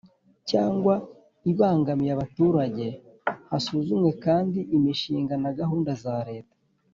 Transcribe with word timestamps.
cyangwa 0.49 0.93
ibangamiye 1.51 2.11
abaturage 2.13 2.85
Hasuzumwe 3.49 4.09
kandi 4.25 4.59
imishinga 4.77 5.33
na 5.43 5.51
gahunda 5.59 5.91
za 6.05 6.15
Leta 6.29 6.55